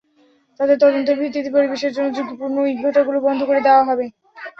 [0.59, 4.05] তাদের তদন্তের ভিত্তিতে পরিবেশের জন্য ঝুঁকিপূর্ণ ইটভাটাগুলো বন্ধ করে দেওয়া হবে।